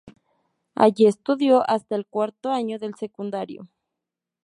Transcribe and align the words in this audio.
Allí 0.73 1.05
estudió 1.05 1.61
hasta 1.69 1.95
el 1.95 2.07
cuarto 2.07 2.49
año 2.51 2.79
del 2.79 2.95
Secundario. 2.95 3.69